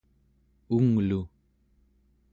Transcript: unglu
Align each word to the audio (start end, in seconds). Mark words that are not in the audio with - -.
unglu 0.75 1.21